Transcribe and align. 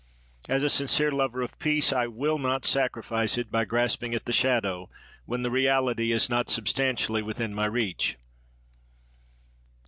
As 0.49 0.63
a 0.63 0.69
sincere 0.71 1.11
lover 1.11 1.43
of 1.43 1.59
peace 1.59 1.93
I 1.93 2.07
will 2.07 2.39
not 2.39 2.65
sacrifice 2.65 3.37
it 3.37 3.51
by 3.51 3.65
grasping 3.65 4.15
at 4.15 4.25
the 4.25 4.33
shadow 4.33 4.89
when 5.27 5.43
the 5.43 5.51
reality 5.51 6.11
is 6.11 6.27
not 6.27 6.49
substantially 6.49 7.21
with 7.21 7.39
in 7.39 7.53
my 7.53 7.67
reach. 7.67 8.17